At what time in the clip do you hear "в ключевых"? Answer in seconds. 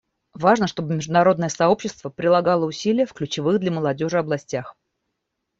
3.05-3.59